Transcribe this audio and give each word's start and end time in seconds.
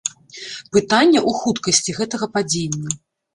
Пытанне 0.77 1.19
ў 1.29 1.31
хуткасці 1.41 1.95
гэтага 1.99 2.31
падзення. 2.39 2.89